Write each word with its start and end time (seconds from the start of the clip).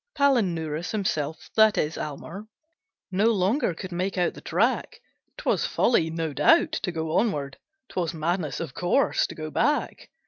Palinurus 0.15 0.89
himself 0.93 1.51
that 1.55 1.77
is 1.77 1.95
Almer 1.95 2.47
No 3.11 3.27
longer 3.27 3.75
could 3.75 3.91
make 3.91 4.17
out 4.17 4.33
the 4.33 4.41
track; 4.41 4.99
'Twas 5.37 5.67
folly, 5.67 6.09
no 6.09 6.33
doubt, 6.33 6.71
to 6.71 6.91
go 6.91 7.15
onward; 7.17 7.59
'Twas 7.89 8.11
madness, 8.11 8.59
of 8.59 8.73
course, 8.73 9.27
to 9.27 9.35
go 9.35 9.51
back. 9.51 10.09